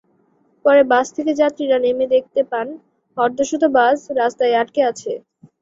পরে 0.65 0.81
বাস 0.91 1.07
থেকে 1.15 1.31
যাত্রীরা 1.41 1.77
নেমে 1.79 2.05
দেখতে 2.15 2.41
পান, 2.51 2.67
অর্ধশত 3.17 3.63
বাস 3.75 3.97
রাস্তায় 4.19 4.57
আটকে 4.61 4.81
আছে। 4.91 5.11